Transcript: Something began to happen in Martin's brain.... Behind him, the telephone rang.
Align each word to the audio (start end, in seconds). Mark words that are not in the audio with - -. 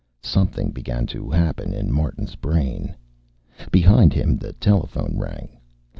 Something 0.23 0.71
began 0.71 1.05
to 1.13 1.29
happen 1.29 1.75
in 1.75 1.93
Martin's 1.93 2.33
brain.... 2.33 2.95
Behind 3.69 4.13
him, 4.13 4.35
the 4.35 4.53
telephone 4.53 5.15
rang. 5.15 5.59